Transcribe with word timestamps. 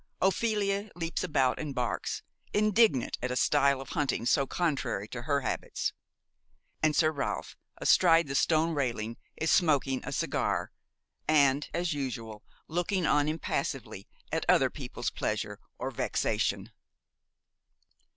Ophelia 0.19 0.89
leaps 0.95 1.23
about 1.23 1.59
and 1.59 1.75
barks, 1.75 2.23
indignant 2.53 3.19
at 3.21 3.29
a 3.29 3.35
style 3.35 3.79
of 3.79 3.89
hunting 3.89 4.25
so 4.25 4.47
contrary 4.47 5.07
to 5.09 5.21
her 5.21 5.41
habits; 5.41 5.93
and 6.81 6.95
Sir 6.95 7.11
Ralph, 7.11 7.55
astride 7.77 8.25
the 8.25 8.33
stone 8.33 8.73
railing, 8.73 9.17
is 9.37 9.51
smoking 9.51 10.03
a 10.03 10.11
cigar 10.11 10.71
and, 11.27 11.69
as 11.71 11.93
usual, 11.93 12.43
looking 12.67 13.05
on 13.05 13.27
impassively 13.29 14.07
at 14.31 14.43
other 14.49 14.71
people's 14.71 15.11
pleasure 15.11 15.59
or 15.77 15.91
vexation. 15.91 16.71